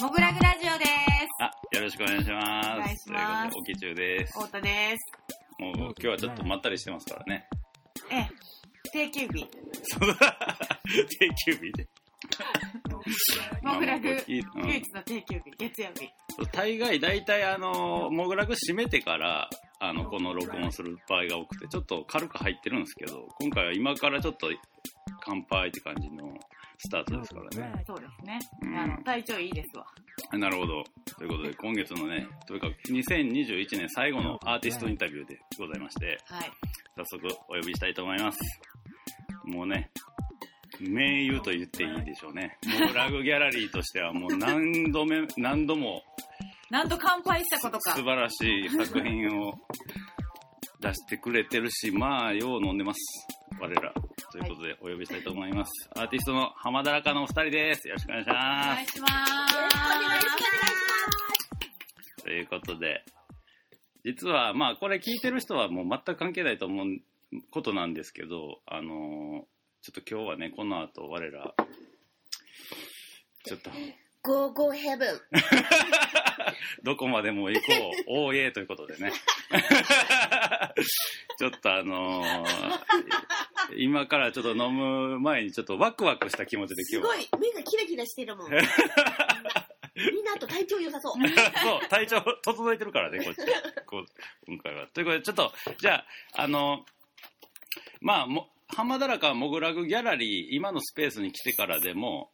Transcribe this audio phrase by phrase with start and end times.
[0.00, 0.88] モグラグラジオです。
[1.40, 2.68] あ、よろしくお願いします。
[2.70, 4.32] お願いしますおきちゅうです。
[4.32, 5.62] 太田です。
[5.62, 7.46] もう今日はちょっとまったりしてますからね。
[8.10, 8.28] ええ、
[8.92, 9.44] 定休日。
[9.46, 9.50] 定
[11.46, 11.88] 休日で。
[13.74, 16.08] モグラグ、唯一の定休日、月曜日。
[16.52, 24.48] 大概、大体あの、モグラグ閉めてから、あの、この録音する場合が多くて、ちょっと軽く入ってるんですけど、今回は今からちょっと
[25.24, 26.34] 乾杯って感じの
[26.78, 27.84] スタートですからね。
[27.86, 28.38] そうですね。
[28.62, 29.86] うんあの、体調いいですわ。
[30.38, 30.84] なるほど。
[31.18, 36.50] ということで、今月のね、というか、2021年最後のアーティストインタビューでございまして、はい。
[36.96, 38.38] 早速お呼びしたいと思います。
[39.44, 39.90] もうね、
[40.80, 42.58] 名優と言っていいでしょうね。
[42.80, 46.02] モグラグギャラリーとしてはもう何度目、 何度も
[46.70, 48.02] なんと乾杯したことか素。
[48.04, 49.58] 晴らしい作品を
[50.80, 53.00] 出してくれてるし、まあ、よう飲んでます。
[53.58, 53.92] 我ら。
[54.32, 55.90] ということで、お呼びしたいと思います。
[55.96, 57.88] アーティストの浜田中のお二人です。
[57.88, 58.66] よろしくお願いしおます。
[58.76, 59.14] 願いします。
[62.22, 63.04] ということで、
[64.04, 66.86] 実は、まあ、これ聞いてる人はもう全く関係ないと思う
[67.50, 69.44] ことなんですけど、あのー
[69.82, 71.54] ちょっと今日はね、この後、我ら、
[73.44, 73.70] ちょっと、
[74.22, 75.18] Go Go Heaven
[76.84, 77.72] どこまでも行こ
[78.06, 79.10] う、おーえーということでね。
[81.38, 82.48] ちょっとあのー
[83.76, 87.14] 今からちょっと飲む前にちょっとワクワクした気持ちで今日は。
[87.22, 93.40] すごい目がキラキラしてるもん みんなあと体調良さそうそう、体調整えてるからね、こっち。
[93.86, 94.06] こう
[94.46, 94.86] 今回は。
[94.88, 96.84] ということで、ちょっと、じゃあ、あの、
[98.00, 102.30] まあ、も浜田らかモグラグギャラリー、今のスペースに来てからでも、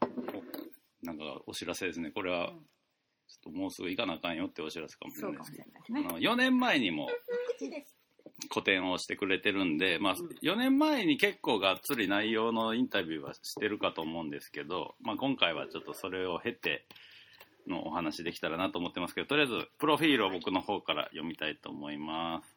[1.03, 2.11] おなんかお知らせですね。
[2.11, 5.53] これは、ちょっともうすぐ行かなあかんよってお知らせかもしれないです。
[5.53, 6.05] そうかもしれないですね。
[6.09, 7.09] あの4年前にも
[8.51, 16.87] 個展をしてくれてるんで、まあ、4年前に結構がっつり内容のインタビューはしてるかと思うんですけど、まあ、今回はちょっとそれを経て
[17.66, 22.56] のお話できたらなと思ってますけどとりあえずプロフィールを僕の方から読みたいと思います、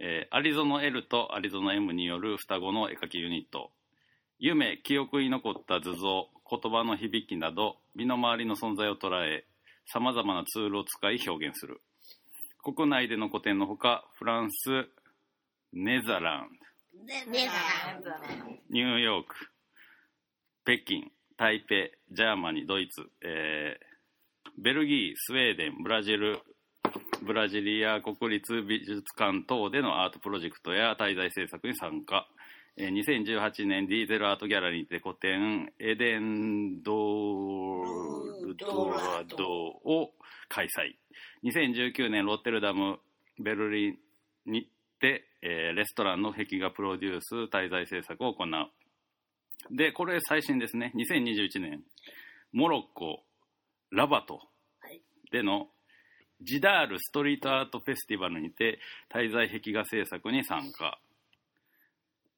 [0.00, 3.70] えーアリゾナ L とアリゾナ M による双子の絵描きユニット。
[4.38, 9.44] 夢記憶に残った図像言葉の響きなど身の回りの存在を捉え
[9.86, 11.80] さまざまなツールを使い表現する。
[12.62, 14.86] 国内での個展のほかフランス
[15.72, 18.10] ネザランド。
[18.70, 19.34] ニューヨーク
[20.64, 21.74] 北京台北
[22.14, 23.88] ジャーマニドイツ、えー
[24.60, 26.42] ベルギースウェーデンブラジル
[27.22, 32.26] ブラジリア国立美術館等でのアートプロジェクトや滞在制作に参加。
[32.76, 37.82] えー2018年ディーゼルアートギャラリーで個展エデンド
[38.44, 40.12] ルドラドを
[40.48, 40.94] 開催。
[41.44, 42.98] 2019年ロッテルダム
[43.38, 43.96] ベルリン
[44.46, 44.70] に
[45.00, 49.76] て、えーレストランの壁画プロデュース滞在制作を行う。
[49.76, 50.92] でこれ最新ですね。
[50.94, 51.82] 2021年
[52.52, 53.24] モロッコ
[53.90, 54.34] ラバト
[54.80, 55.02] はい。
[55.32, 55.68] での
[56.40, 58.78] ジダールストリートアートフェスティバルにて
[59.12, 60.98] 滞在壁画制作に参加。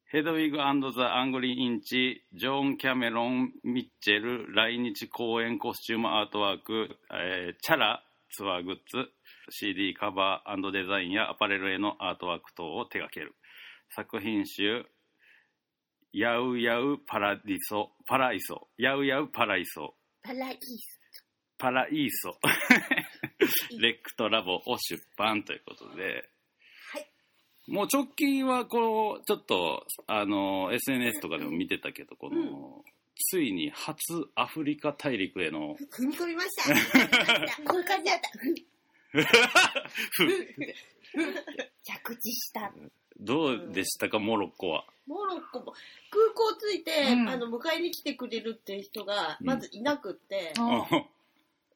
[0.05, 9.09] Hedwig and the Angry Inch、ジョン・キャメロン・ミッチェル、来日公演コスチュームアートワーク、えーチャラツアーグッズ、
[9.49, 13.35] CD カバーデザインやアパレルへのアートワーク等を手掛ける。
[13.95, 14.85] 作品集、
[16.11, 21.01] ヤウヤウパラディソ、パライソ、ヤウヤウパライソ、パライス
[21.57, 22.37] パライーソ、
[23.79, 26.29] レックトラボを出版ということで、
[26.91, 27.07] はい。
[27.67, 32.83] もう直近はこう、ちょっと、あの、SNS とかでも見てたけど、この、
[33.29, 36.73] ついに初アフリカ大陸への、踏み込みました。
[37.63, 38.29] こういう感じだった。
[41.83, 42.73] 着地した。
[43.19, 44.85] どうでしたか、モロッコは？
[45.05, 45.73] モロッコも。
[46.09, 47.29] 空港着いて、うん。
[47.29, 50.87] あの迎えに来てくれるっていう人がまずいなくって、あ。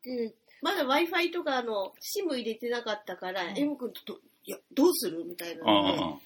[0.03, 0.33] で
[0.65, 3.55] まだ w i f i とかあの SIM 入れてなかったから、うん。
[3.55, 5.63] M 君とどいやどうするみたいな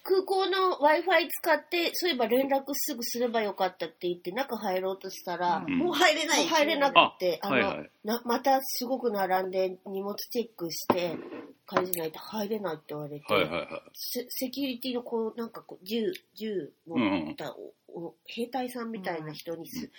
[0.03, 5.77] 空港の w i f i 使ってそういえば連絡すぐすればよかったって言って中入ろうとしたら、うん。
[5.77, 7.91] もう入れないもう入れなくてあの、はいはい。
[8.06, 11.18] なまたすごく並んで荷物チェックして
[11.65, 13.68] 返せないと入れないって言われて、はいはいはい。
[13.94, 17.53] セセキュリティのこうなんかこう銃銃持った
[17.94, 19.91] お、お兵隊さんみたいな人にす、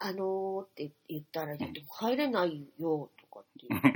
[0.00, 3.88] あのーって言ったら、入れないよとかって言って。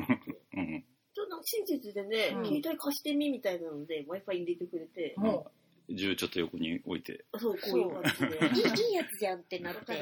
[0.59, 0.85] うん。
[1.15, 2.45] ちょっと親切でね、うん。
[2.47, 5.51] 携帯貸してみみたいなので w i f i 入れてくれて、も
[5.89, 7.25] 銃ちょっと横に置いて。
[7.39, 8.47] そうこういう感じで。
[8.47, 9.95] いいいいやつじゃんってなって。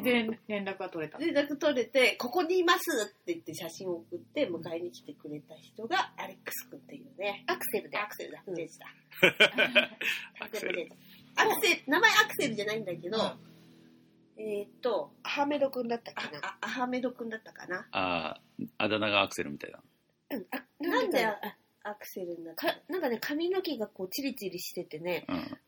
[0.00, 1.26] で、連絡が取れたの？
[1.26, 7.44] 連絡取れて、ここにいますって言って写真を送って迎えに来てくれた人がアレックス君っていうね。
[7.46, 7.98] アクセルで。
[7.98, 8.42] アクセルだ。
[8.46, 8.54] うん。
[8.54, 8.86] ジェスだ。
[10.40, 10.88] アクセル。
[11.36, 13.18] アクセル、名前アクセルじゃないんだけど、
[14.38, 16.38] えーっと、アハメド君だったかな？
[16.42, 17.86] あアハメド君だったかな？
[17.92, 18.40] ああ、
[18.78, 19.78] あだ名がアクセルみたいな。
[20.30, 21.38] うん、あなんであ
[21.84, 22.68] アクセルになった？
[22.68, 25.58] かなんかね、髪の毛がこうチリチリしててね、うん。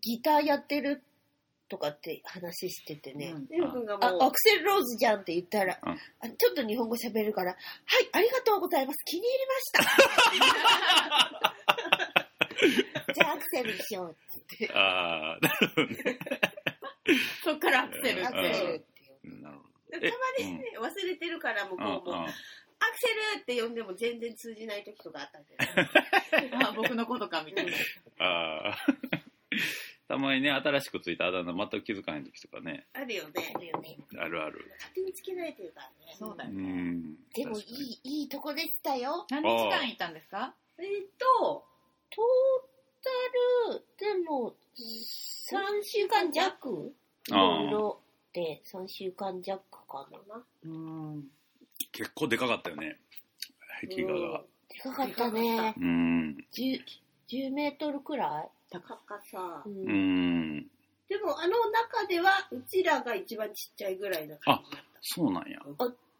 [0.00, 1.02] ギターやってる
[1.68, 3.32] とかって話しててね。
[3.34, 5.96] うんレオ君がもう、あ、アクセルローズじゃんって言ったら、うんあ
[6.36, 8.98] ちょっと日本語喋るから、はい、ありがとうございます。
[9.04, 9.82] 気に入りました。
[13.14, 14.14] じゃあアクセルにしようっ
[14.46, 14.78] て言って。
[14.78, 15.38] ああ、
[17.44, 18.50] そっからアクセルアって。
[18.50, 20.12] クセルって呼ぶなるほたえ
[20.42, 22.12] まにね、忘れてるから向こうも、ど。
[22.12, 22.30] うんうん
[22.82, 23.08] アクセ
[23.38, 25.54] ルって呼んでも全然通じない時とかあったけ
[26.50, 26.56] ど。
[26.66, 27.72] あ、僕のことか、みたいな。
[28.24, 28.78] ああ。
[30.08, 33.52] たまにね、新しくついたあだ名全く気づかない時とかね、あるよね。
[33.54, 33.98] あるよね。
[34.18, 34.64] あるある。
[34.78, 36.12] 勝手につけないというかね。
[36.14, 36.50] うそうだよ。
[36.52, 37.16] ん。
[37.34, 39.26] でもいい、いいとこでしたよ。
[39.28, 40.54] 何日間いたんですか？
[40.78, 41.66] えっと、
[42.08, 42.64] トー
[43.68, 46.94] タル、でも、3週間弱？
[47.30, 48.00] いろいろ
[48.32, 50.42] で、3週間弱かな。
[50.64, 51.24] うん。
[51.92, 52.98] 結構でかかったよね。
[53.80, 54.42] 壁画が。
[54.68, 55.74] でかかったね。
[55.76, 56.36] うん。
[56.52, 56.80] 10,
[57.28, 58.98] 10メートルくらい、高
[59.30, 59.62] さ。
[59.66, 60.66] ううんん。
[61.08, 64.98] でも、あの中では、うちらが一番ちっちゃいぐらいな感じだった。
[65.00, 65.58] そうなんや。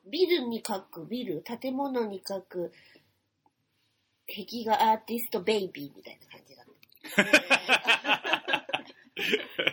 [0.07, 2.73] ビルに書く、ビル、建物に書く、
[4.27, 6.67] 壁画アーティストベイビーみたいな感じだっ
[8.07, 8.17] た。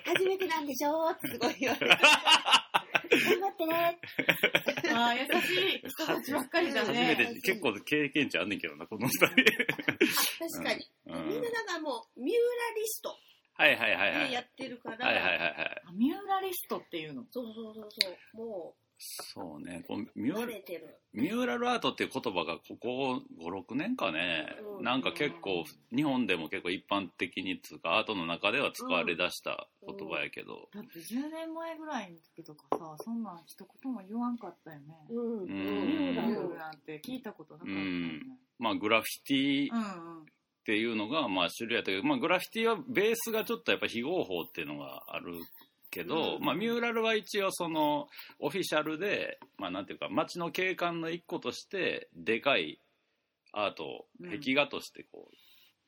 [0.05, 1.87] 初めてなんでしょってすごい言われて。
[1.87, 3.99] 頑張ってね。
[4.93, 5.27] ああ、優し
[5.75, 7.15] い人たちばっかりだ初ね。
[7.17, 9.27] めて、結構経験値あんねんけどな、この二人。
[9.27, 10.87] 確かに。
[11.07, 12.39] うんみんなだからもう、ミューラ
[12.75, 13.17] リスト
[13.53, 14.27] はいはいはいはい。
[14.29, 15.81] でやってるから、はいはいはいはい。
[15.87, 17.23] あミューラリストっていうの？
[17.31, 19.83] そうそうそうそう、もそうね。
[19.87, 20.63] こうミう、ュー。
[21.13, 25.65] ミューラルアートっていう言葉がここ5、6年かね、うんなんか結構、
[25.95, 34.85] 日本でも結構一般的につうか、アートの中では使われ出した言葉やけど、だって10年前ぐらいの時とかさ、そんなん一言も言わんかったよね。
[35.09, 35.37] うん。
[35.39, 38.21] うんミミューラルなんて聞いたことなかったよね。
[38.59, 40.25] まあグラフィティっうんうん。
[40.65, 45.33] ていうのがまあ種類やったけど、まあグラフィティはベースがちょっとやっぱ非合法っていうのがある
[45.97, 46.45] けど、うん。
[46.45, 48.07] まあミューラルは一応その
[48.39, 52.79] オフィシャルで、まあなんていうか街の景観の一個としてでかい
[53.53, 54.29] アートをうん。
[54.39, 55.29] 壁画としてこ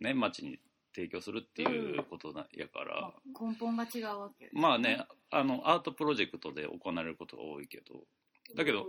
[0.01, 0.59] う、ね、街に
[0.95, 4.50] 提供するっていうことなやから、まあ根本が違うわけ。
[4.53, 8.01] まあね、あの、アートプロジェクトで行われることが多いけど、
[8.56, 8.88] だけど、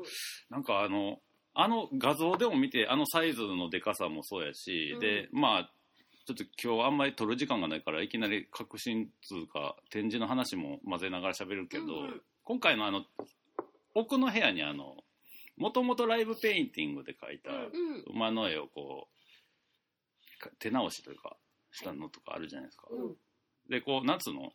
[0.48, 1.18] なんかあの、
[1.52, 5.00] あの画像でも見て、あのサイズのでかさもそうやし、うん。
[5.00, 5.72] で、まあ、
[6.26, 13.04] ちょっと今日あんまり撮る時間がないから、いきなり革新つうか、展示の話も混ぜながら喋るけど、うんうん今回のあの、
[13.94, 14.96] 奥の部屋にあの、
[15.56, 18.02] もともとライブペインティングで描いたうん。
[18.12, 21.36] 馬の絵をこう、か手直しというか、
[21.70, 22.88] したのとかあるじゃないですか。
[22.90, 23.16] うん。
[23.68, 24.52] で、こう、なんつうの？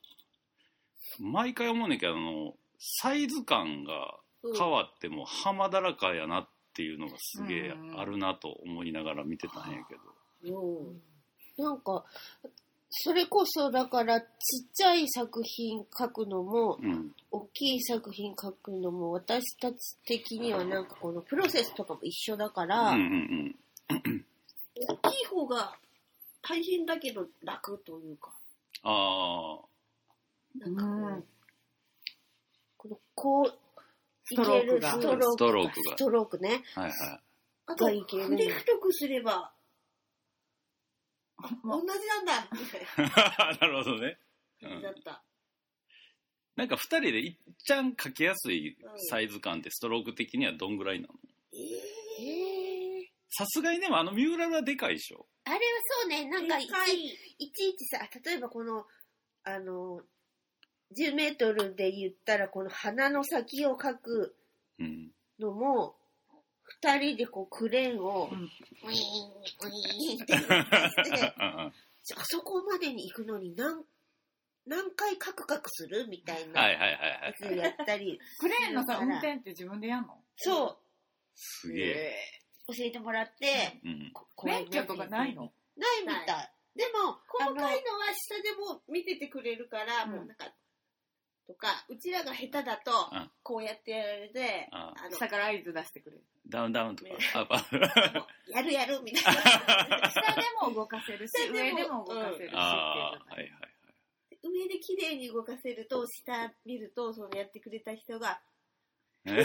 [1.20, 9.96] 毎回思うねんけど、あの、サイズ感がうん変わっても浜だらかやなっていうのがすげえうんあるなと思いながら見てたんやけ
[10.52, 10.60] ど。
[10.60, 11.02] うん
[11.58, 12.04] なんか、
[12.90, 14.28] それこそだからちっ
[14.74, 17.12] ちゃい作品書くのも、うん。
[17.32, 23.56] 大きい作品書くのも、私たち的にはなんかこのプロセスとかも一緒だかうんら、うん
[23.90, 24.26] うん。
[24.88, 25.76] 大きい方が
[26.42, 28.32] 大変だけど楽というか、
[28.84, 29.60] あ
[30.58, 31.24] なんかこう、うん
[32.78, 33.54] このこう、
[34.24, 36.64] ストロークがいけるストロークストロークがストロークね。
[36.76, 37.20] あ、はいはい。
[37.68, 39.52] あと、がいける筆太くすれば、
[41.64, 44.18] 同じなんだみたいなるほどね。
[44.64, 45.24] うんだった。
[46.56, 48.78] なんか二人でいっちゃん描きやすい
[49.10, 51.14] サイズ感ってストローク的にはどんぐらいなの？
[53.30, 55.62] さすがにでもあのミューラルはでかいでしょあれは
[56.02, 56.68] そうね、なんかいい
[57.38, 58.86] いちいちさ、例えばこの、
[59.44, 60.02] あの、
[60.98, 64.36] 10メートルで言ったら、この鼻の先を描く
[64.80, 65.12] うん。
[65.40, 65.98] のも、
[66.86, 68.40] 二人でこうクレーンを、うん。
[68.40, 71.74] ウィーン、ウィーンってして、うんうん
[72.18, 73.84] あそこまでに行くのに何、
[74.68, 77.34] 何回カクカクするみたいなはいはいはいやはい。
[77.34, 80.16] つやったり、クレーンのさ、運転って自分でやんの？
[80.36, 80.78] そ
[81.36, 82.16] すげえ。
[82.68, 84.14] う、教えてもらって、うん。
[84.44, 85.52] 免許とかないの？
[85.78, 86.52] ないみたい。
[86.76, 87.74] でも、細かいのは
[88.14, 90.12] 下でも見ててくれるから、うん。
[90.12, 90.46] もうなんか、
[91.48, 96.24] とか、うちらが下手だとうん、こうやってやられて、ああの、下から合図出してくれる。
[96.48, 97.12] ダウンダウンとか
[98.50, 99.42] やるやるみたいな。
[100.10, 103.52] 下でも動かせるし、上でも動かせるしはいはいはい。
[104.44, 108.42] 上で綺麗に動かせると、下見ると、そのやってくれた人が。
[109.26, 109.36] 満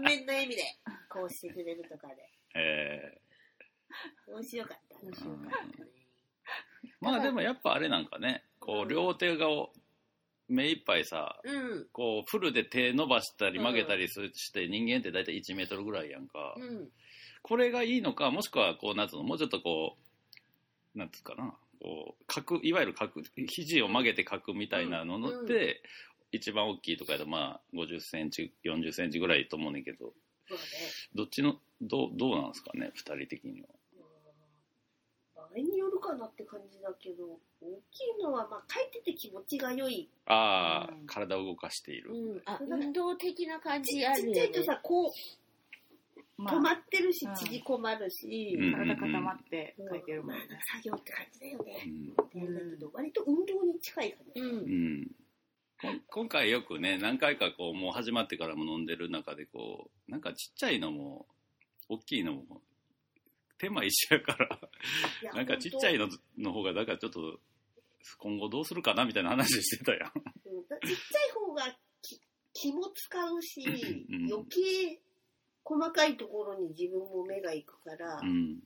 [0.00, 0.62] 面の笑みで、
[1.10, 2.30] こうしてくれるとかで。
[2.54, 3.20] え
[4.26, 4.98] 面白かった。
[5.00, 5.74] 面白かったね。
[5.82, 6.04] ー
[7.00, 9.46] まあでもやっぱあれなんかね、こう両手が
[10.48, 11.86] 目いっぱいさ、うん。
[11.92, 16.54] こうフルで手伸ばしたり曲げたりすして人間って大体1メートルぐらいやんか。
[16.56, 16.88] うん。
[17.42, 19.96] これがいいのか、もしくはこう、なんつうの、もうちょっとこ
[20.94, 25.74] う、なんつうかな、こう、角、いわゆる角、肘を曲げて角みたいなののって、うん
[26.34, 30.12] 一番大きいとかやとまあ50センチ40センチぐらいと思うねんけどね。
[31.14, 33.68] どっちのどうどうなんですかね2人的には
[36.16, 40.08] なって感じだけど、大きいのは、まあ、書いてて気持ちが良い。
[40.26, 42.42] ああ、うん体を動かしている、うん。
[42.44, 44.64] あ、運動的な感ちじあるよねちっちゃい。
[44.64, 45.10] とさ、こう、
[46.42, 50.46] ま止まってるしう、ん縮こまるし、うん体固まって書いてるもんね。
[50.50, 51.82] まあ作業って感じだよね。
[51.86, 54.42] うんだけど、割と運動に近いかな。
[54.42, 54.44] う。
[54.44, 55.10] うんん
[55.80, 61.26] こん今回よくね何回かこうもう始まってからも飲んでる中でこうなんかちっちゃいのも
[61.88, 62.62] 大きいのも
[63.58, 64.60] 手間一緒やから。
[65.34, 66.08] なんかちっちゃいの
[66.38, 67.40] の方がだからちょっと
[68.18, 70.00] 今後どうするかなみたいな話してたやん。
[70.00, 71.62] ちっちゃい方が
[72.02, 72.20] 気
[72.52, 74.32] 気も使うし、うん。
[74.32, 75.00] 余計
[75.62, 78.60] 細かいところに自分も目がいくから、うん。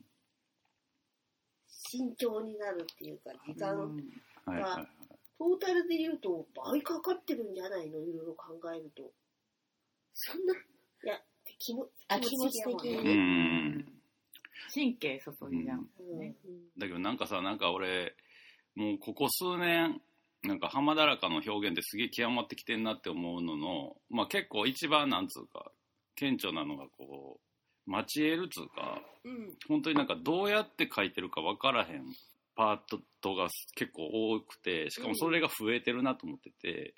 [1.91, 3.97] 慎重になるっていうか、時間、うん。
[4.45, 4.89] はいはいはい。
[5.39, 8.01] トータルで言うと倍かかってるんじゃないの？
[8.03, 9.13] いろいろ考えると。
[10.15, 10.57] そんな、い
[11.07, 11.23] や、
[11.61, 13.85] 気もあ気持ち的に
[14.73, 15.89] 神経注ぎじゃん。
[15.99, 16.35] うんね
[16.77, 18.15] だけどなんかさなんか俺
[18.75, 20.01] もうここ数年
[20.45, 25.73] なんか浜だらかの表現ってすげえ極まってきてんなって思うののまあ結構一番なんつうか
[26.15, 27.41] 顕著なのがこ
[27.87, 29.57] うマチエールつうかうん。
[29.69, 32.05] 本当になんかどうやって書いてるか分からへん
[32.55, 36.95] パートが結構多くてしかもそれが増えてるなと思ってて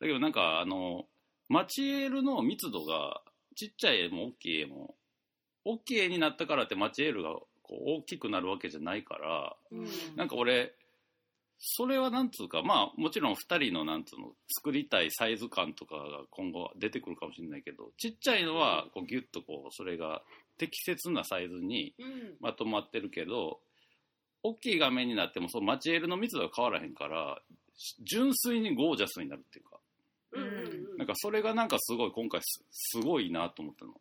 [0.00, 1.06] だけどなんかあの
[1.48, 3.22] マチエールの密度が
[3.56, 4.94] ちっちゃい絵も大きい絵も
[5.64, 9.86] 大きい絵になったからってマチエールがこう大きくなるわけじゃないからうん
[10.16, 10.72] なんか俺
[11.58, 20.22] それはなんつうかまあもちろん2人のなんつうの作りたいサイズ感とかが今後出てくるかもしれないけどちっちゃいのはこうギュッとこうそれが
[20.56, 22.06] 適切なサイズにうん。
[22.40, 23.60] まとまってるけど
[24.42, 27.42] 大きい画面になってもそのマチエールの密度が変わらへんから
[28.04, 29.78] 純粋にゴージャスになるっていうか
[30.32, 30.48] うんうん
[30.92, 30.98] うん。
[30.98, 33.92] なんかそれがなんかすごい今回すすごいなと思ったの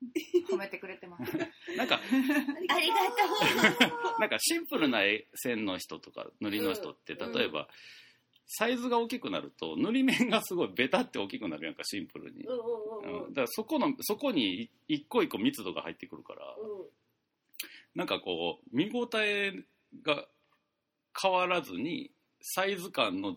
[0.50, 1.36] 褒めてくれてます。
[1.76, 2.00] なんか
[2.68, 2.96] ありが
[3.86, 7.68] となんかシンプルな絵線の人とか塗りの人ってうん例えば、
[8.46, 12.50] サイズが大きくなると塗り面がすごいベタって大きくなるやんかシンプルに、う。
[12.50, 13.26] うんうんうんうん。
[13.26, 16.56] うんだからそこのそこにい一個一個密度が入ってくるから、
[17.94, 19.52] なんかこう見応え
[20.02, 20.26] が
[21.20, 23.36] 変わらずにサイズ感の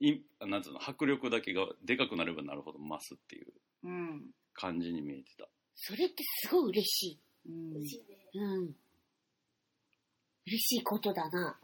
[0.00, 3.52] いなんつうの迫力だけがでかくなればなるほど増すっていう
[3.84, 4.30] うん。
[4.54, 5.48] 感じに見えてた
[5.80, 7.18] それってすごい嬉し
[7.48, 8.16] うん嬉しいね。
[8.32, 8.38] い。
[8.38, 8.74] うん。
[10.46, 11.56] 嬉しいことだな。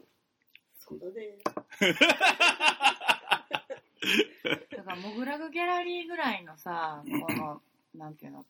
[0.79, 1.37] そうだね。
[4.71, 7.61] だから、モグラグギャラリーぐらいのさ、この、
[7.93, 8.45] なんていうの、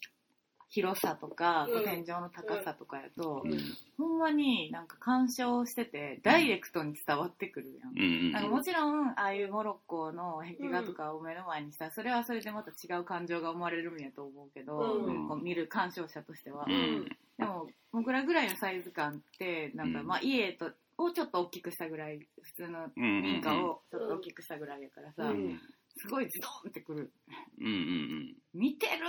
[0.69, 1.83] 広さとか、うん。
[1.83, 3.59] 天井の高さとかやと、うん。
[3.97, 7.97] ほんまになんか鑑賞してて、ダイレクトに伝わってくるやん。
[7.97, 15.27] うんなんかもちろん、ああいうモロッコの壁画とかを目の前にしたら、それはそれでまた違う感情が生まれるんやと思うけど、うん。
[15.27, 16.65] こう見る鑑賞者としては。
[16.67, 17.05] うん。
[17.37, 20.07] でも、僕らぐらいのサイズ感って、なんか、うん。
[20.07, 25.59] まあ家と、をちょっと大きくしたぐらい、普通のうんうん民家をちょっと大きくしたぐらいやからさ、うん。
[25.97, 27.11] すごいズドンってくる。
[27.59, 29.07] うんうん見てる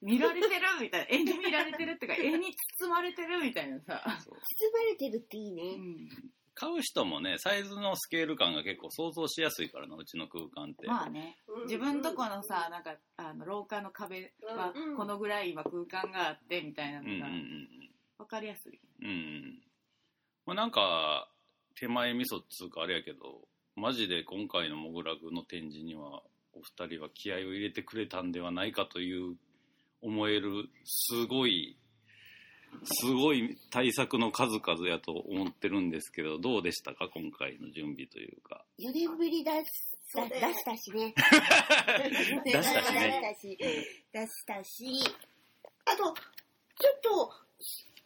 [0.00, 1.06] 見られてるみたいな。
[1.08, 4.02] 絵に見られてるっていうか、 絵に包まれてるみたいなさ。
[4.20, 5.76] そう包まれてるっていいうね。
[5.76, 6.08] ん。
[6.54, 11.38] 買う人もねサイズのスケール感が結構想像しやすいからなうちの空間って、まあね。
[11.46, 18.80] うん自分とこのさ、なんか、あの、廊下の壁はうん、このぐらい今空間があって、みたいなのがうんうんう、んわかりやすい。
[19.02, 19.62] うんうん
[20.46, 21.30] まあなんか
[21.74, 26.22] 手前味噌っつうかあれやけどマジで今回のモグラグの展示には
[26.54, 29.36] お二人は気合を入れてくれたんではないかという
[30.02, 31.76] 思えるすごい
[32.84, 37.08] すごい対策の数々やと思ってるんですけどどうでしたか？
[37.08, 38.64] 今回の準備というか。
[38.78, 41.14] 4年ぶりだ出したしね。
[42.44, 43.20] 出したしね。
[43.22, 43.58] 出したし。
[44.12, 44.86] 出したし。
[45.86, 47.32] あと、ちょっと、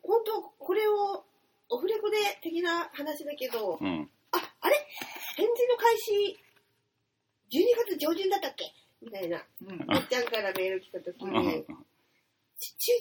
[0.02, 1.24] 本当これを、
[1.68, 4.10] オフレコで的な話だけど、うん。
[4.32, 4.76] あ、あれ？
[5.36, 6.38] 返事の開始、
[7.50, 8.72] 12月上旬だったっけ？
[9.02, 9.44] みたいな。
[9.60, 9.86] うん。
[9.90, 11.72] おっちゃんからメール来た時うんに、中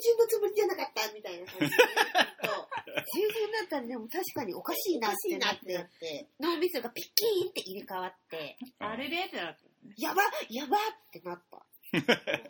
[0.01, 5.67] 旬のつもりじゃなかったみたいな感じで 中旬だったらでも確かにおかしいなってなって、
[5.99, 9.93] て、脳みそがピッキーンって入れ替わって、あれでってなったよね。
[9.97, 10.79] やばやばっ
[11.11, 11.65] てなった。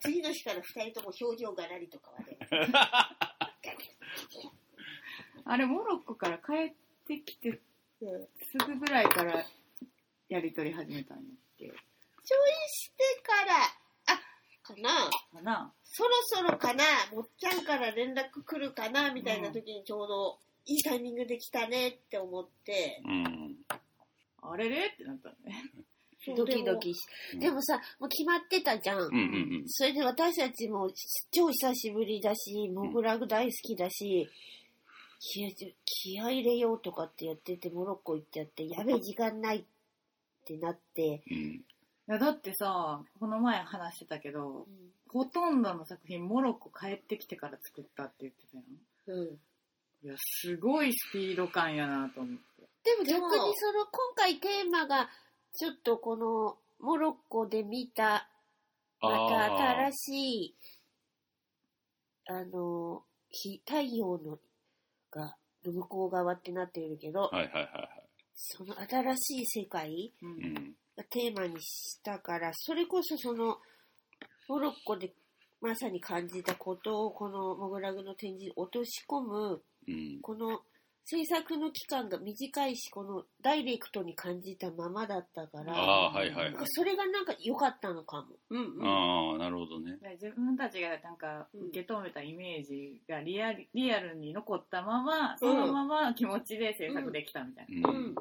[0.02, 2.38] 次の日から二人とも表情がらりと変わる。
[5.46, 6.76] あれ、モロッコから帰っ
[7.08, 7.50] てきて
[8.02, 9.46] うんすぐぐらいから
[10.30, 11.28] やりとり始めたんやっ
[11.58, 11.74] け？
[12.24, 13.56] ちょいしてから、
[14.08, 14.20] あ、
[14.64, 15.10] かな。
[15.10, 15.74] かな。
[15.84, 16.84] そろそろかな。
[17.14, 23.58] もっちゃんから連絡来るかなみたいな時にちょうど、いいタイミングで来たねって思って、うん。
[24.42, 25.72] あれれってなったのね。
[26.38, 27.00] ドキドキし
[27.34, 27.40] うん。
[27.40, 29.00] でもさ、もう決まってたじゃん。
[29.00, 29.18] うんう
[29.64, 30.92] んそれで私たちも
[31.32, 34.30] 超久しぶりだし、モグラグ大好きだし、
[35.20, 35.50] 気合
[35.86, 39.64] 気合い入れようとかってやってて、モロッコ行っちゃって、やべえ、時間ないっ
[40.46, 41.66] てなって、うん。
[42.12, 48.64] いや、だってさ、この前話してたけど、うんほとんどの作品、モロッコ帰ってきてから作ったって言ってたよ。
[49.08, 50.08] うん。
[50.08, 52.70] いや、すごいスピード感やなと思って。
[52.84, 55.10] でも逆にその、今回テーマが、
[55.54, 58.30] ちょっとこの、モロッコで見た、
[59.02, 59.44] また
[59.90, 60.56] 新しい、
[62.28, 64.40] あの、ひ太陽の、
[65.12, 68.08] が、向こう側ってなっているけど、はいはいはいはい。
[68.34, 70.26] その新しい世界う。
[70.26, 73.58] うんテーマにしたから、それこそその、
[74.48, 75.14] モロッコで
[75.62, 80.20] まさに感じたことを、このモグラグの展示に落とし込む、うん。
[80.22, 80.62] この
[81.06, 86.66] 制作の期間が短いし、このダイレクトに感じたままだったから、ああ、はいはいはい。
[86.66, 88.28] それがなんか良かったのかも。
[88.50, 88.88] うんうん。
[88.88, 89.98] ああ、なるほどね。
[90.02, 97.90] で自分たちがなんか受け止めたイメージがリアルリアルに残ったまま、そのまま気持ちで制作できたみたいな。
[97.90, 98.16] うんうん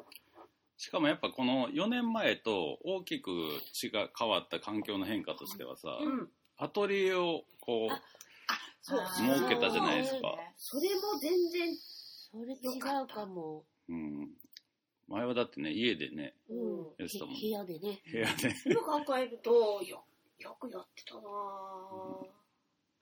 [0.81, 6.27] しかもやっぱこの4年前と大きく違う変わった環境の変化としてはさ、うん。
[6.57, 7.91] アトリエをこう、
[8.83, 11.75] 設けたじゃないですかそれも全然、
[12.31, 13.63] それ違うかも。
[13.89, 14.29] うん。
[15.07, 16.77] 前はだってね、家でね、うん。
[16.97, 18.01] やってたもん部屋でね。
[18.11, 18.55] 部屋で。
[18.65, 20.03] 今考えると、よ、
[20.39, 22.40] よくやってたなぁ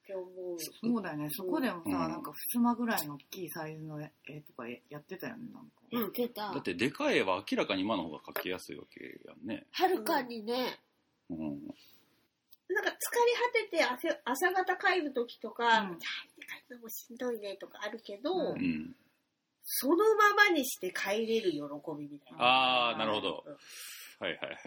[0.09, 0.57] って思う。
[0.59, 1.29] そうだよね。
[1.31, 4.07] そこでもさ、うんなんか襖ぐらいの大きいサイズの絵
[4.41, 5.69] とかやってたよね、なんか。
[5.91, 6.63] うん出ただっ。
[6.63, 9.65] てでかい絵は明らかに今の方が描きやすいわけやんね。
[9.71, 10.79] はるかにね、
[11.29, 11.38] うん。
[11.38, 12.97] なんか疲れ果
[13.53, 15.99] てて朝朝方帰る時とか、うん帰っ
[16.39, 18.95] て帰るのもしんどいねとかあるけど、うんうん。
[19.63, 21.60] そのままにして帰れる喜
[21.97, 22.43] びみたいな。
[22.43, 24.25] ああ、なるほどうん。
[24.25, 24.60] はいはいはい。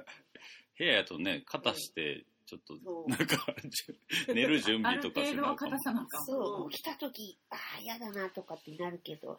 [0.78, 3.46] 部屋やとね、肩して、ちょっとなんか、
[4.34, 5.78] 寝る準備とかしなあかも。
[6.26, 9.38] そう、起きた時、ああ、嫌だなとかってなるけど。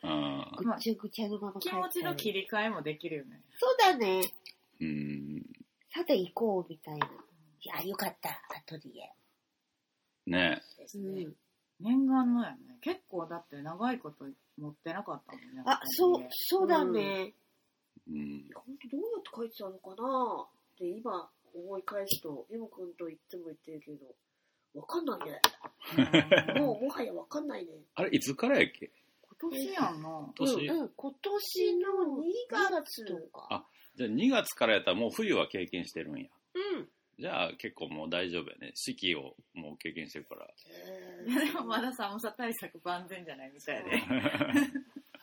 [0.57, 3.43] ぐっちゃぐちゃのまま帰った気持ちの切り替えもできるよね。
[3.59, 4.21] そうだね。
[4.79, 5.45] うん。
[5.89, 7.07] さて行こうみたいな。
[7.07, 9.11] いや、よかった、アトリエ。
[10.25, 11.35] ねですねうん。
[11.79, 12.77] 念願のやね。
[12.81, 14.25] 結構だって長いこと
[14.57, 15.63] 持ってなかったもんね。
[15.65, 17.35] あ、そう、そうだね。
[18.07, 18.49] うん。
[18.53, 24.15] 本当どうやって書いてたのかなって今思い返すと、エモくんといつも言ってるけど、
[24.79, 25.41] わかんないね。
[26.55, 27.71] う んもうもはやわかんないね。
[27.95, 28.91] あれ、いつからやっけ？
[29.39, 30.33] 今年やんな。
[30.35, 33.47] 年、うん、今年の2月とか。
[33.51, 36.27] あじゃあ2月からやったらもう冬は経験してるんや。
[36.53, 36.89] うん。
[37.19, 38.71] じゃあ結構もう大丈夫やね。
[38.73, 40.47] 四季をもう経験してるから。
[40.67, 43.91] えいやでもまだ寒さ対策万全じゃないみたいで。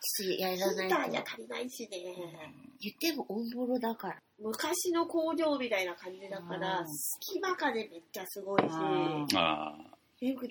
[0.00, 1.16] し、やヒらないとーターじ。
[1.18, 2.04] ゃ足りないしね。
[2.80, 4.16] 言ってもオンボロだから。
[4.38, 9.74] 昔の工場みたいな感じだからう、ん隙間風めっちゃすごいし、うんああ。
[10.22, 10.48] エモく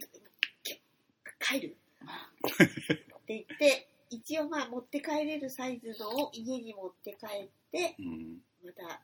[1.39, 1.75] 帰る？
[2.03, 8.41] って言って、一応まあ持って帰れるサイズのを家に持って帰って、うん。
[8.63, 9.01] また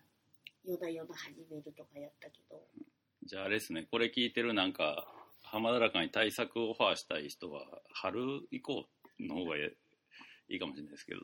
[0.63, 2.61] 夜な夜な始めるとかやったけど、
[3.23, 5.07] じゃああれですね、これ聞いてるなんか、
[5.43, 8.87] 浜田らかに対策オファーしたい人は、春以降
[9.19, 9.55] の方が
[10.49, 11.19] いいかもしれないですけど、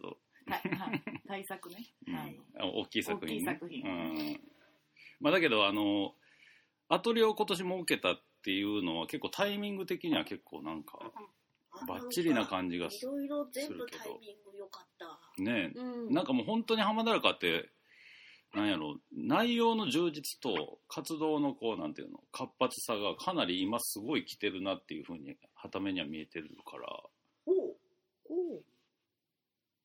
[0.47, 1.75] はいはい対策ね。
[2.07, 3.59] うんはいあ大きい作品、ね。
[3.61, 4.39] 大きい作品うん。
[5.19, 6.13] まあだけど、あの、
[6.89, 10.99] アトリエを今年設けたっていうのは結構タイミング的には結構なんか、
[11.71, 15.41] あバッチリな感じがすいろいろ全部タイミング良かった。
[15.41, 16.13] ねうん。
[16.13, 17.69] なんかもう本当に浜田らかって、
[18.53, 27.01] なんやろ、内容の充実と活動のこう、なんていうの、活発さがかなり今すごい来てるなっていうふうに、はためには見えてるから、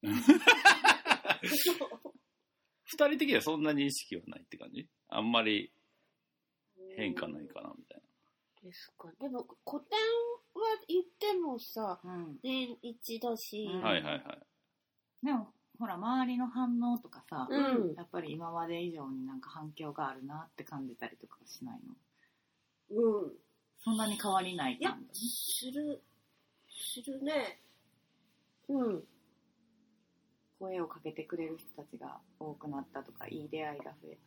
[2.85, 4.89] 二人的にはそんなに意識はないって感じ？
[5.09, 5.73] あんまり
[6.97, 8.03] 変化ないかなみたい
[8.63, 9.13] ですか。
[9.21, 9.99] でも、古典
[10.55, 12.39] は言ってもさ、うん。
[12.43, 13.89] 年一だし、うんな。
[13.89, 15.27] はいはいはい。
[15.27, 21.81] でも、ほら、周りの反応とかさ、うんやっぱり今まで以上になんか反響があるなって感じたりとかしない
[22.91, 23.03] の？
[23.03, 23.33] うん。
[23.79, 26.03] そんなに変わりないいや感じする、
[26.69, 27.61] するね。
[28.69, 29.07] うん。
[30.59, 34.19] 声をかけてくれる人たちが多くなったとか、いい出会いが増え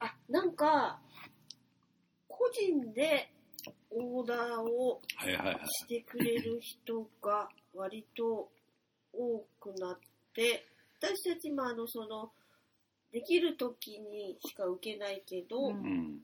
[0.00, 1.00] あ、なんか、
[2.28, 3.32] こ個人で
[3.90, 5.60] オーダーをはいはいはい。
[5.66, 8.48] してくれる人が割と
[9.12, 9.98] 多くなっ
[10.34, 10.66] て、
[10.98, 12.32] 私たちもあの、その、
[13.12, 16.20] できる時にしか受けないけど、うんうん。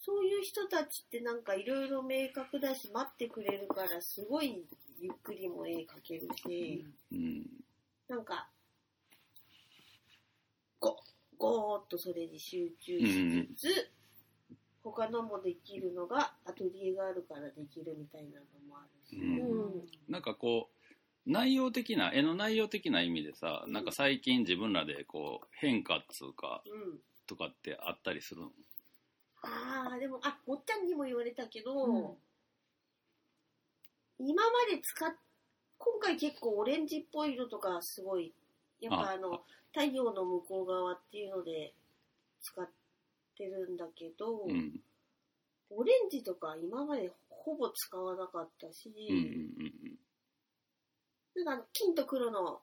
[0.00, 4.64] そういう人たちってなんかいろいろ明確だし、待ってくれるから、すごい
[4.98, 7.46] ゆっくりも絵描けるし、うん。
[8.08, 8.48] なんか、
[10.80, 10.96] ご、
[11.38, 13.90] ごーっとそれに集中うんしつつ、
[14.82, 19.62] 他のもできるのがアトリエがあるからできるみたいなのもあるし、うん。
[19.62, 19.88] うん。
[20.08, 27.00] なんかこう、内容的な、絵の内容的な意味でさ、なんか最近自分らでこう、変化っつうか、うん。
[27.26, 28.52] とかってあったりするの？
[29.42, 32.16] ああ、でも、あ、もっちゃんにも言われたけど、うん。
[34.18, 35.12] 今まで使っ、
[35.78, 38.32] 今回結構オレンジっぽい色とかすごい、
[38.80, 41.74] やっぱああの、太陽の向こう側っていうので
[42.40, 42.68] 使っ
[43.36, 44.80] てるんだけど、うん。
[45.70, 49.98] オレンジとか今までほぼ使わなかったし、うんうんうん
[51.36, 52.62] なんかあの、金と黒の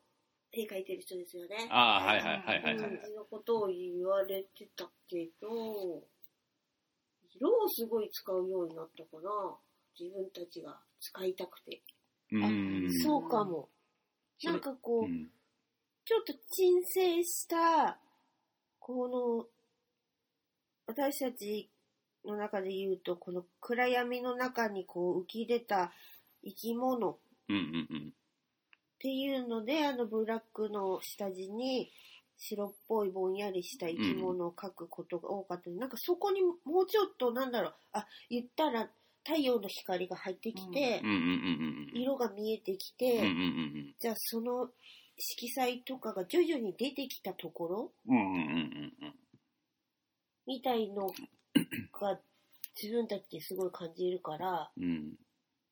[0.52, 1.68] 絵描いてる人ですよね。
[1.70, 2.90] ああ、はいはいはいはいはい。
[2.98, 6.04] 感じのことを言われてたけど、
[7.36, 9.30] 色をすごい使うようになったかな。
[10.00, 11.84] 自分たちが使いたくて。
[12.32, 12.92] うん。
[13.04, 13.70] そうかも。
[14.44, 15.30] なんかこう、うん
[16.06, 17.98] ちょっと鎮静した、
[18.80, 19.46] この、
[20.86, 21.70] 私たち
[22.26, 25.94] の中で言うと、この暗闇の中にこう浮き出た
[26.44, 27.18] 生き物っ
[27.50, 28.14] うんうんうん。
[29.00, 31.90] ていうので、あのブラックの下地に
[32.38, 38.90] 白っぽいぼんやりした生き物を描くことが多かった、なんかそこにもうちょっとなんだろう、あ、言ったら
[39.26, 42.02] 太陽の光が入ってきてうん、うんうんうん。
[42.02, 44.70] 色が見えてきて、うんうんうんじゃあその
[45.18, 48.18] 色彩とかが徐々に出てきたところうん。
[48.18, 49.14] うんうんうんうん
[50.46, 52.20] みたいのが
[52.82, 54.84] 自分たちですごい感じるから、うん。
[54.84, 55.14] うん。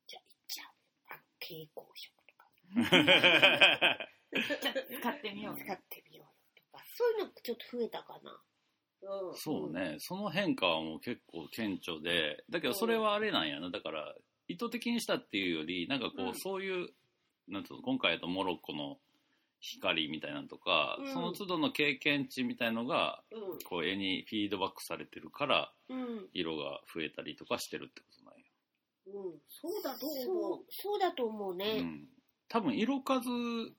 [0.07, 2.47] じゃあ、じゃあ、あの蛍光色とか
[4.99, 5.55] 使ってみよう。
[5.57, 6.25] 使ってみようよ
[6.71, 8.31] とか、そういうのちょっと増えたかな。
[9.01, 9.35] うん。
[9.35, 14.15] そうね、その変化はもう結構顕著で、だけどそれはあれなんやな、だから
[14.47, 16.89] 意図的にしたっていうより、なんかこう、うんそういう、
[17.49, 18.99] なんつうの、今回だとモロッコの
[19.61, 23.59] 光みたいなのとか、うんその都度の経験値みたいのが、うん。
[23.69, 26.27] こう絵にフィードバックされてるから、うん。
[26.33, 28.43] 色が増えたりとかしてるってことなんや。
[29.07, 29.39] うん。
[29.49, 31.81] そうだとそ思う。、うそうだと思ううね。
[31.81, 32.07] ん。
[32.49, 33.21] 多分色数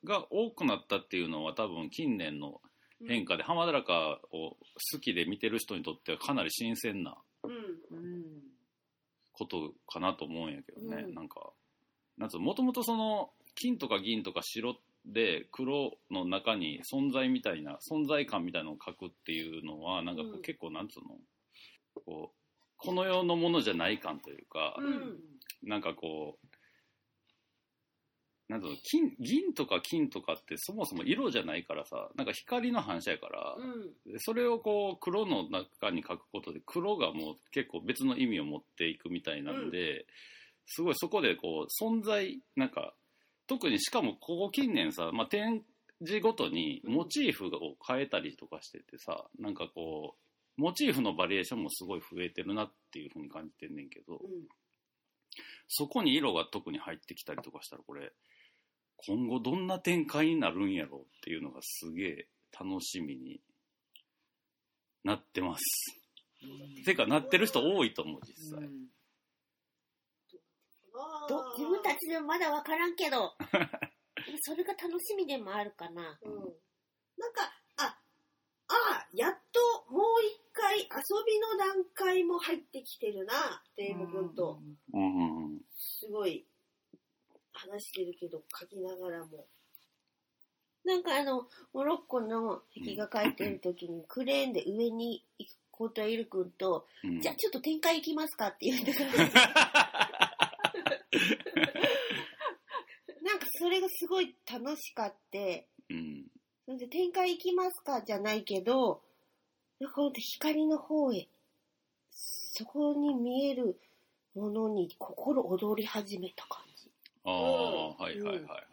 [0.05, 2.61] が多くなったっていうのは多分近年の
[3.07, 4.57] 変化で、浜田中を
[4.93, 7.53] 好きで見てる人にとってはかなり新鮮なうん。
[7.53, 8.43] うん。
[9.33, 11.51] ことかなと思うんやけどね、うんなんか
[12.19, 21.17] なんつうもともとその金とか銀とか白で黒の中に存在みたいな存在感みたいなのを描くっていうのはなんか結構なんつうの？
[22.05, 22.37] こう
[22.77, 25.19] この世のものじゃない感というか、うん。
[25.69, 26.47] なんかこう
[28.49, 28.77] なんつうの？
[28.83, 34.13] 金銀とか金とかってそもそも色じゃないからさなんか光の反射やから、うん。
[34.13, 40.07] でそれをこう黒の中に書くことで黒がもう結構別の意味を持っていくみたいなんで、
[40.67, 42.95] すごいそこでこう存在なんか
[43.47, 45.63] 特にしかもここ近年さ、まあ、展
[46.01, 54.21] 示ごとにモチーフを変えたりとかしててさなんかこうモチーフのバリエーションもすごい増えてるなっていうふうに感じてんねんけど、うん。
[55.67, 58.13] そこに色が特に入ってきたりとかしたらこれ
[58.97, 63.41] 今後どんな展開になるんやろうっていうのがすげえ楽しみに
[65.05, 65.65] なってます。
[66.85, 68.69] てかなってる人多いと思う実際。
[71.29, 73.35] ど自分たちでもまだわからんけど、
[74.43, 76.19] それが楽しみでもあるかな。
[76.23, 76.35] うん。
[77.17, 77.99] なんか、あ、
[78.69, 80.87] あ、やっともう一回遊
[81.27, 84.61] びの段階も入ってきてるな、デーモ君と。
[85.77, 86.47] すごい
[87.53, 89.47] 話してるけど、書きながらも。
[90.85, 100.19] なんかあの、モロッコの壁画描いてる時にクレーンで上に行くことはイル君と、うんじゃあちょっと展開行きますかって言うんだから。
[103.23, 106.27] なんかそれがすごい楽しかって、うん
[106.65, 108.03] それで展開行きますか？
[108.03, 109.03] じゃないけど、
[109.81, 111.27] なんかほんと光の方へ、
[112.11, 113.81] そこに見える
[114.35, 116.89] ものに心躍り始めた感じ。
[117.25, 118.67] ああ、はいはいはい。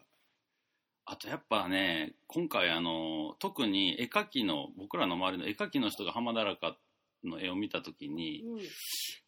[1.05, 6.77] あとやっぱね、今回あの、特に絵描きの、僕らの周りの絵描きの人が浜田中
[7.23, 8.43] の絵を見たときに、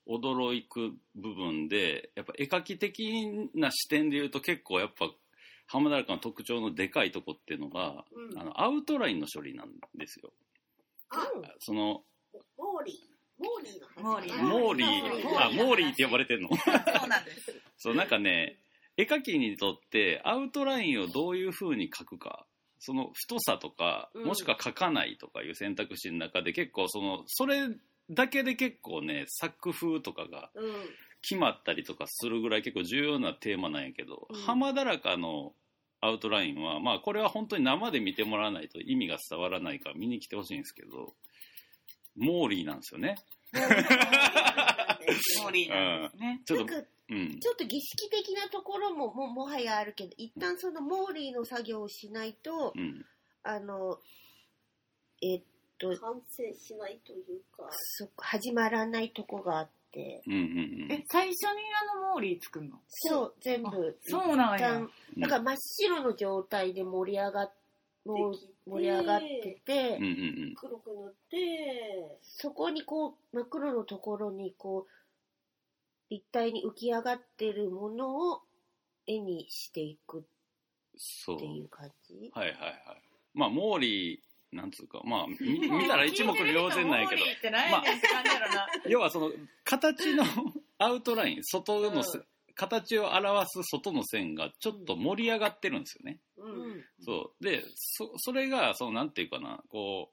[0.08, 0.16] うん。
[0.16, 5.10] 驚く部分で、やっぱ絵描き的な視点で言うと結構やっぱ、
[5.68, 10.34] 浜だらかの特徴のでかいとこっていうのが、うんあの、アウトラインの処理なんですよ。
[11.10, 11.18] あ、
[11.60, 12.04] その、
[12.58, 13.12] モーリー。
[13.42, 14.84] モーリーモーリーモーリ
[15.24, 16.50] モーあ、モーリーって呼ばれてんの？
[16.50, 17.62] そうなんです。
[17.78, 18.60] そう、なんかね、
[18.98, 22.46] 絵描きにとってアウトラインをどういう風に描くか、
[22.84, 27.70] その太さとか、うんもしくは描かないとかいう選択肢の中で結構その、それ
[28.10, 30.74] だけで結構ね、作風とかがうん。
[31.24, 35.54] 決まったりとかするぐらい結構重要なテーマなんやけど、うん浜だらかの
[36.02, 41.14] アウトラインは、まあこれは本当に生で見てもらわないと意味が伝わらないから見に来てほしいんですけど、
[42.18, 43.18] モーリーなんですよね。
[43.54, 46.42] モーリーなんですね。
[46.44, 46.74] ちょっと、
[47.12, 47.40] うん。
[47.40, 53.06] ちょっと儀式的なところもももはやあるけど、一旦そのモーリーの作業をしないと、うん。
[53.44, 54.00] あの、
[55.22, 55.42] えっ
[55.78, 60.42] と、完成しないというか、そ始まらないとこがあって、うんうんう
[60.88, 60.92] ん。
[60.92, 61.62] え、最初に
[61.94, 62.80] あのモーリー作るの？
[62.88, 64.68] そう、全部、そうなんや。
[64.68, 67.56] 一旦だから真っ白の状態で盛り上がって
[68.04, 70.00] 盛り上がってて、
[70.56, 74.92] 黒く塗って、そこにこう、真っ黒のところにこう、
[76.12, 78.42] 立体に浮き上がってるものを
[79.08, 80.26] 絵にしていく
[80.98, 82.30] そうっていう感じ？
[82.34, 82.76] はいはいはい。
[83.34, 88.68] まあ、モーリー、なんつうか、まあ、見見たら一目瞭然なんやけどモーリ、ーって何やねんって感じやろな。
[88.86, 89.32] 要はその、
[89.64, 90.26] 形の
[90.80, 96.20] アウトライン、外のせ、うん形を表す外の線がちょっと盛り上がってるんですよね。
[96.38, 96.44] う。
[96.44, 96.86] うんん。
[97.00, 97.44] そう。
[97.44, 100.12] で、そ、それが、その、なんていうかな、こ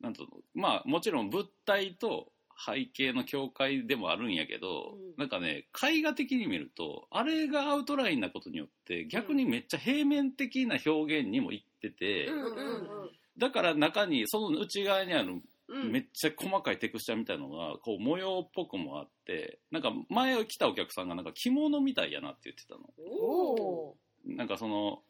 [0.00, 2.31] う、なんと、まあ、もちろん物体と
[2.64, 5.14] 背景の境界でもあるんやけど、うん。
[5.16, 15.90] なんかね、絵画的に見ると、あれがアウトラインなことによって、逆にめっちゃ平面的な表現にもいってて、うんだから中に、その内側にあるうん。
[15.90, 23.94] めっちゃ細かいテクスチャーみたいなのが、こう模様っぽくもあって、なんか前来たお客さんがなんか着物みたいやなって言ってたの。
[24.24, 25.02] なんかその、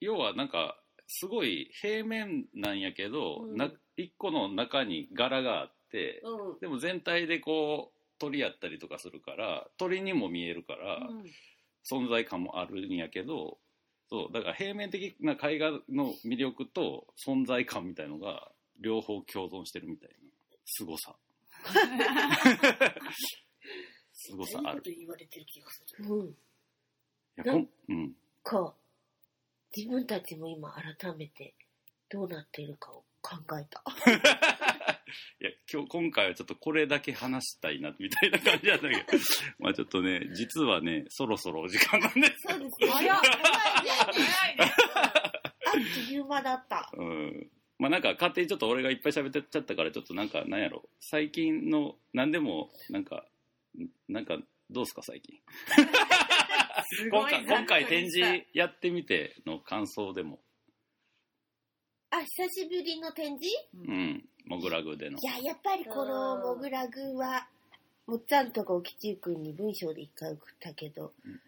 [0.00, 3.56] 要はなんか、すごい平面なんやけど、うん。
[3.56, 6.58] な一個の中に柄があって、うん。
[6.60, 11.24] でも全体でこう、鳥やったりとかするから、鳥にも見えるから、うん
[11.90, 13.56] 存在感もあるんやけど、
[14.10, 20.16] そう、だから平面的な絵画の魅力と存在感みたいのが、両方共存してるみたいな、
[20.66, 21.16] 凄さ。
[24.12, 24.82] 凄さある。
[24.82, 26.04] と言われてる気がする。
[26.14, 26.28] うん。
[26.28, 26.34] い
[27.36, 28.14] やこんうん。
[28.42, 28.74] か、
[29.74, 31.54] 自分たちも今改めて
[32.10, 33.82] どうなっているかを考えた。
[35.40, 39.02] いや、今日、今回はちょっとこれだけ話したいな、みたいな感じなんだけど、
[39.58, 42.34] まあちょっとね、実はね、そろそろお時間なんです。
[42.48, 43.10] そうい。
[43.10, 43.22] あっ
[45.72, 46.90] という間だった。
[46.96, 47.50] うん。
[47.78, 53.24] まあなんか勝手にちょっと俺がいっぱい喋ってっちゃったから、ちょっとなんか、なんやろ、最近の、なんでも、なんか、
[53.76, 54.38] んなんか、
[54.70, 55.40] どうすか最近。
[57.10, 60.40] 今回、今回展示やってみての感想でも、
[62.10, 63.48] あ、久しぶりの展示？
[63.74, 65.22] うん、モグラグでのい。
[65.22, 67.46] や、やっぱりこのモグラグは、
[68.06, 71.40] もっちゃんとかおきちゅうくんに文章で一回送ったけど、うん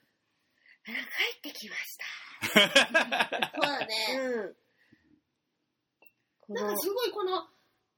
[0.87, 2.05] あら、帰ってきました。
[3.55, 3.95] そうだね。
[6.49, 6.55] うん。
[6.55, 7.47] なんか、すごいこの、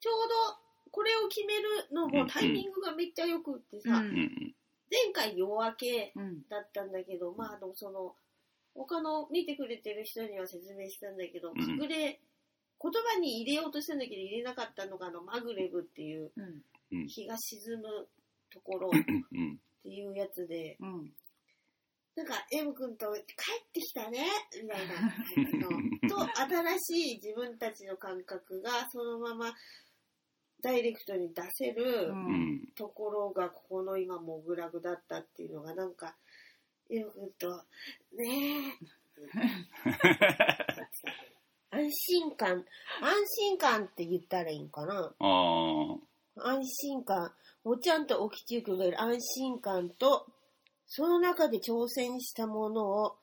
[0.01, 4.55] ちょうどこれを決めるのもタイミングがめっちゃよくってさ、うんうんうん。
[4.90, 6.48] 前回夜明けうん。
[6.48, 8.16] だったんだけど、まああの、その、
[8.75, 12.20] 他の見てくれてる人には説明したんだけど、うん隠れ、
[12.83, 16.33] 言葉に入れようとしたんだけど入れなかったのがあの、マグレブっていう
[16.90, 17.07] うん。
[17.07, 18.09] 日が沈む
[18.51, 18.90] ところっ。
[19.83, 21.12] ていうやつで、うん。
[22.14, 23.25] なんか、エム君と帰っ
[23.73, 24.27] てきたね
[24.62, 24.95] みたいな
[26.07, 29.55] のと、新しい自分たちの感覚がそのまま
[30.61, 32.12] ダイレクトに出せる。
[32.75, 36.16] ところが、ここの今、モグラグだったっていうのが、なんか、
[36.88, 37.64] エム君と、
[38.12, 38.79] ね
[41.73, 42.65] 安心感、
[43.01, 45.15] 安心感って言ったらいいんかな。
[45.19, 45.97] あ
[46.37, 46.51] あ。
[46.51, 47.33] 安心感、
[47.65, 50.27] もっちゃんとおきちゅうくんがいる安心感と、
[50.87, 53.17] その中で挑戦したものを、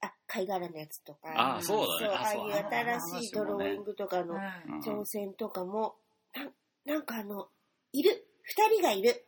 [0.00, 2.16] あ、貝殻のやつとか、ああ、そうだね。
[2.34, 4.80] そう、ああいう新しいドローイングとかのうん。
[4.80, 5.94] 挑戦とかも、
[6.34, 6.50] なん
[6.84, 7.48] なんかあの、
[7.92, 8.26] いる。
[8.42, 9.24] 二人がいる。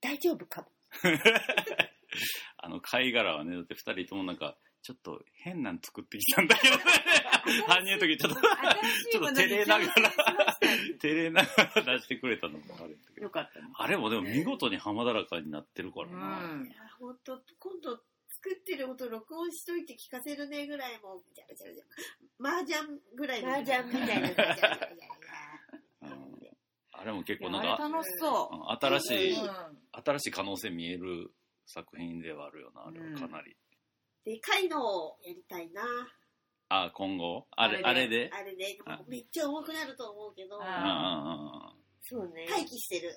[0.00, 0.68] 大丈夫かも。
[2.58, 6.82] あの、貝殻はね、だって二人ともなんか、ちょっと変なん作ってきたんだけどね。
[7.66, 10.56] 搬入 の時ちょっと、ちょっと照れながら
[11.00, 13.24] 照れながら出してくれたのもあるんだけど。
[13.24, 13.68] よかったね。
[13.74, 16.56] あれもでも見事に浜だらかになってるからうな。
[16.56, 16.70] んい。
[16.70, 21.84] や、ほんと、今度、作ってる音録音しといて聞かせるねぐらいもう、じゃらじゃらじゃ
[22.44, 22.54] ら。
[22.54, 23.48] 麻雀ぐらいの。
[23.48, 24.28] 麻雀みたいな。
[26.92, 29.50] あれも結構なんか、楽しそうん新しい、う。
[30.04, 31.32] 新しい可能性見える
[31.64, 33.56] 作品ではあるよな、あれはかなり。
[34.26, 35.82] でかいのをやりたいな。
[36.68, 37.46] あ、今後？
[37.52, 38.30] あれ、ああれれで？
[38.34, 40.58] あれねあ、めっちゃ重くなると思うけど、
[42.02, 42.46] そうね。
[42.50, 43.16] 待機してる。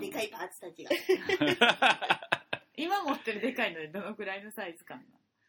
[0.00, 0.90] でかいパーツたちが。
[2.76, 5.04] 今持ってるでかいのでどのくらいのサイズ感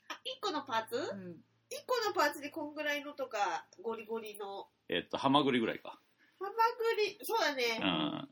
[0.10, 1.42] あ、1個のパーツ ?1 うん。
[1.88, 4.70] 個のパーツでこんぐらいのとか、ゴリゴリの。
[4.90, 6.00] えっと、ハマグリぐらいか。
[6.40, 7.78] ハマグリ、そうだうね。
[7.80, 8.30] ん。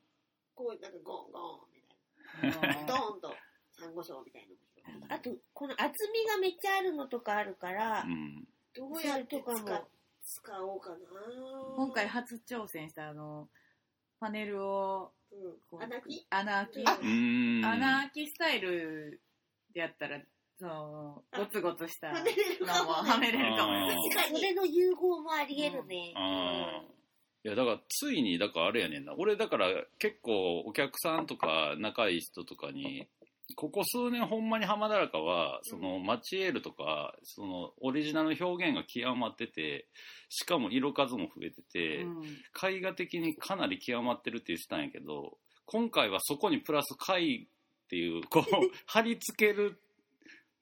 [0.54, 1.72] こう、なんかゴンゴン
[2.44, 2.86] みたいな。
[2.86, 3.36] ドーンと、
[3.72, 4.56] サンゴ礁みたいな。
[5.10, 8.48] あと、この厚みがめっちゃあるのとかあるからう、ん。
[8.76, 9.88] どうやってそれとかも使
[10.42, 10.96] 使おうかな
[11.76, 13.48] 今回初挑戦したあの、
[14.20, 15.12] パネルを
[15.70, 16.28] こうん、う穴開き？
[16.30, 16.78] 穴開き？
[16.82, 17.66] うーん。
[17.66, 19.22] 穴開きスタイル
[19.74, 20.20] でやったら、
[20.60, 23.74] その、ゴツゴツしたのもも、はめれるかも。
[23.88, 24.38] 確かに。
[24.38, 26.14] それの融合もあり得るね。
[26.16, 27.00] あー
[27.46, 33.08] いやだからついにだからあれやねんな俺だから結構お客さんとか仲いい人とかに
[33.56, 39.88] ここ数年ほんまに浜だらかはそのマチエールとかそのオリジナルの表現が極まってて
[40.30, 42.24] しかも色数も増えてて、うん。
[42.72, 47.48] 絵画的にかなり極まってるって言ってたんやけど今回はそこにプラス絵っ
[47.90, 48.44] ていうこう
[48.86, 49.80] 貼り付ける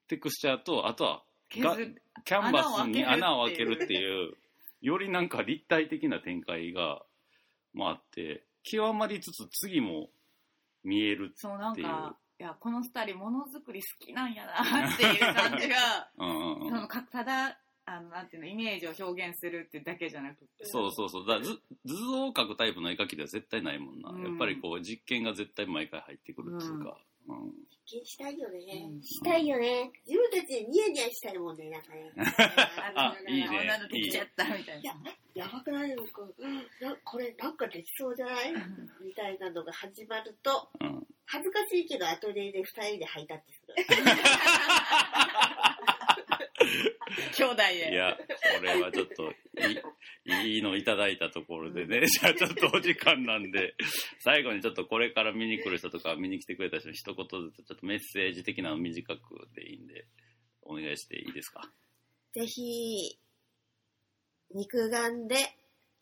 [0.08, 4.34] テクスチャーとあとはキャンバスに穴穴をを開けるっていう
[4.82, 7.02] よりなんか立体的な展開が、
[7.74, 10.10] まあ、あって極まりつつ次も
[10.84, 16.70] 見えるそうなんっていうか、いや、この二人ものづくり好きなんやなっていう感じが、 うんうんうん。
[16.70, 20.66] そのかただ、あの、なんていうの、イメージを表現するっていうだけじゃなくて。
[20.66, 21.28] そうそうそう。
[21.28, 24.24] だから図図像を描くタイプの絵描きでは絶対ないもんな、うん。
[24.24, 27.54] やっぱりこう実験が絶対毎回入ってくるっていうか、うん。
[27.90, 28.60] 実験したいよね。
[28.86, 29.02] うん。
[29.02, 29.92] したいよね。
[30.06, 32.12] 自分たちでニヤニヤしたいもんね、なんかね。
[32.96, 33.48] あいいね。
[33.62, 35.96] 女のできちゃったみたいいやな。、やばくない？
[35.96, 36.22] のか、
[36.82, 38.54] なこれなんかできそうじゃない？
[39.02, 43.76] みたいなのが始まると、うん恥ずかしいけどアトリエで二人でハイタッチする。
[47.38, 47.92] 兄弟で。
[47.92, 48.18] いや、
[48.58, 49.32] これはちょっと
[50.26, 53.76] いい、いいのいただいたところでね、じゃあちょっとお時間なんで、
[54.20, 60.06] 最後にちょっとこれから見に来る人とか見に来てくれた人に一言ずつちょっとメッセージ的なの短くでいいんで、
[60.62, 61.62] お願いしていいですか？
[62.34, 63.18] ぜひ、
[64.52, 65.36] 肉眼で、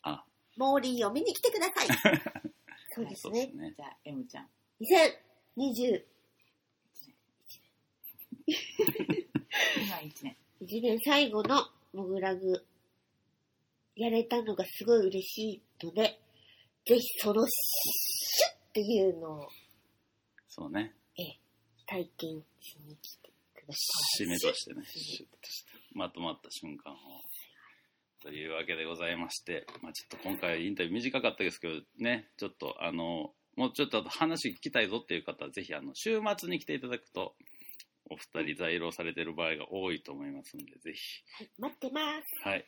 [0.02, 0.24] あ、
[0.56, 1.88] モーリーを見に来てください。
[2.94, 3.46] そうですね。
[3.48, 3.74] ね。
[3.76, 4.50] じゃあ、M ちゃん。
[4.80, 6.02] 2021
[9.76, 10.36] 今1年。
[10.82, 12.64] 年最後のモグラグ、
[13.96, 16.20] やれたのがすごい嬉しいので、
[16.84, 19.48] ぜひそのシュッっていうのを
[20.48, 20.94] そうね。
[21.86, 24.86] 体験しに来てくださ締めとしてね、い。
[24.98, 26.96] シュッとしてまとまった瞬間を。
[28.22, 37.34] というわけでございまして、まあ、ちょっと今回インタビュー短かったですけどね、ちょっとあの、もうちょっと話聞きたいぞっていう方は、ぜひあの、週末に来ていただくと、
[38.08, 41.22] お二人在廊されてる場合が多いと思いますんで、ぜひ。
[41.38, 42.48] はい、待ってます。
[42.48, 42.66] はい。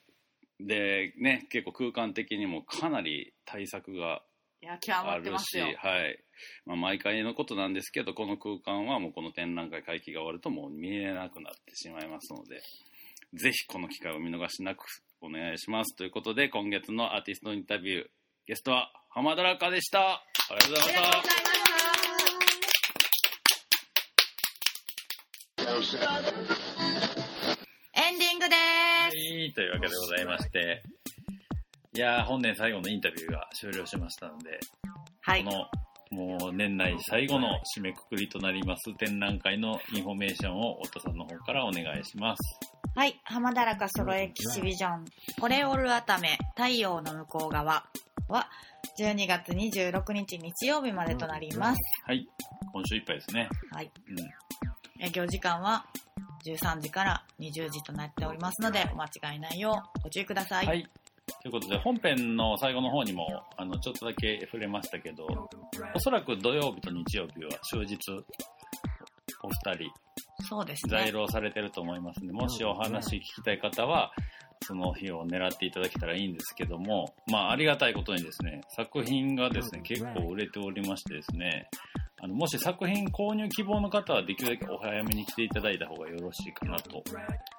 [0.61, 4.22] で、ね、結構空間的にもかなり対策が
[4.66, 5.61] あるし。
[5.61, 6.24] はい。
[6.66, 12.61] まあ、毎回のことなんですけど、この空間はもうこの展覧会会期が終わるともう見えなくなってしまいますので、
[13.35, 14.85] ぜひこの機会を見逃しなく
[15.20, 15.94] お願いします。
[15.96, 18.09] ということで、今月のアーティストインタビュー、
[18.46, 20.24] ゲストは浜田らかでした。
[20.50, 21.12] ありがとうございま
[25.82, 26.08] した。
[27.92, 29.16] エンディングでーす。
[29.16, 30.82] はい、というわけでございまして、
[31.94, 34.58] いやー、本年最後のインタビューが終了しましたので、
[35.20, 35.44] はい。
[35.44, 35.66] この、
[36.11, 42.40] もう年内最後の締めくくりとなります展覧会のインフォメーションを太田さんの方からお願いします。
[42.94, 43.20] はい。
[43.24, 45.05] 浜だらか solo exhibition、
[45.42, 47.84] オレオルアタメ、太陽の向こう側
[48.29, 48.49] は、
[48.99, 51.79] 12月26日日曜日までとなります。
[52.05, 52.29] はい、
[52.73, 53.49] 今週いっぱいですね。
[53.73, 53.91] はい。
[54.11, 55.05] うん。
[55.05, 55.87] 営業時間は
[56.45, 60.67] 13時から20時となっておりますので、お間違いないようご注意ください。
[60.67, 60.88] はい。
[61.43, 65.27] ということで、本編の最後の方にも、あの、ちょっとだけ触れましたけど、
[65.95, 67.99] おそらく土曜日と日曜日は終日、
[69.43, 69.91] お二人、
[70.49, 71.12] そうです在ね。
[71.12, 74.12] 廊されてると思いますので、もしお話聞きたい方は、
[74.62, 81.68] その日を狙っていただけたらいいんですけども、まあ、ありがたいことにですね、作品がですね、結構売れておりましてですね、
[82.20, 87.03] あの、もし作品購入希望の方はできるだけお早めに来ていただいた方がよろしいかなと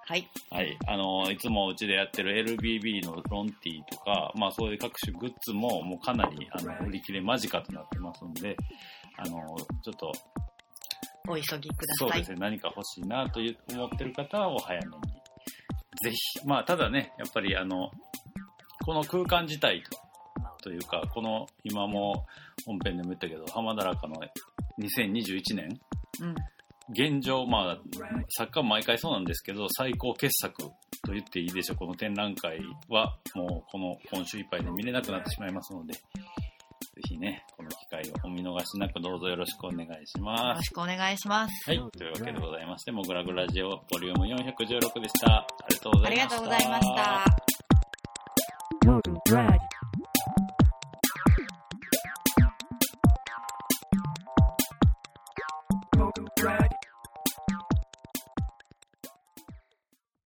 [0.09, 0.27] はい。
[0.49, 0.75] はい。
[0.87, 8.57] あの、いつもうちでやってる LBB のロンティとか、まあそういう各種グッズももうかなり、あの、売り切れ間近となってますんで、
[9.17, 10.11] あの、ちょっと、
[11.27, 12.09] お急ぎください。
[12.09, 14.93] そうですね、何か欲しいなという思ってる方はお早めに。
[16.03, 16.17] ぜひ。
[16.45, 17.91] まあただね、やっぱりあの、
[18.85, 19.83] この空間自体
[20.63, 22.25] というか、この今も
[22.65, 24.15] 本編でも言ったけど、浜田らかの
[24.79, 25.79] 2021年
[26.21, 26.35] うん。
[26.91, 27.77] 現状、まあ、
[28.29, 30.73] 作家も毎回そうなんですけど、最高傑作と
[31.03, 31.77] と言っていいでしょう。
[31.77, 36.01] この展覧会は、もうこの今週いっぱいで見れなくなってしまいますので、ぜ
[37.07, 40.57] ひね、この機会をお見逃しなくどうぞよろしくお願いしよます。
[40.57, 41.69] ろしくお願いします。
[41.69, 41.91] はい。
[41.91, 45.47] というわけでございまして、モグラグラジオボリューム416でした。
[46.03, 47.25] ありがとうございました。